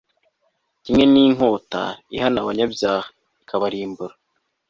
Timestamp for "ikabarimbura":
3.41-4.15